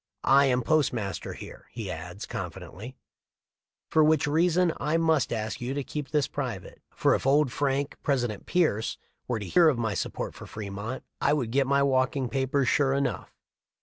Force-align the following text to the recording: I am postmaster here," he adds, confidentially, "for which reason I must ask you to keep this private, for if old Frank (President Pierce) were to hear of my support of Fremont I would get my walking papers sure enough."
I 0.23 0.47
am 0.47 0.63
postmaster 0.63 1.33
here," 1.33 1.67
he 1.69 1.91
adds, 1.91 2.25
confidentially, 2.25 2.95
"for 3.91 4.03
which 4.03 4.25
reason 4.25 4.73
I 4.77 4.97
must 4.97 5.31
ask 5.31 5.61
you 5.61 5.75
to 5.75 5.83
keep 5.83 6.09
this 6.09 6.27
private, 6.27 6.81
for 6.89 7.13
if 7.13 7.27
old 7.27 7.51
Frank 7.51 7.97
(President 8.01 8.47
Pierce) 8.47 8.97
were 9.27 9.37
to 9.37 9.45
hear 9.45 9.69
of 9.69 9.77
my 9.77 9.93
support 9.93 10.41
of 10.41 10.49
Fremont 10.49 11.03
I 11.21 11.33
would 11.33 11.51
get 11.51 11.67
my 11.67 11.83
walking 11.83 12.29
papers 12.29 12.67
sure 12.67 12.93
enough." 12.93 13.31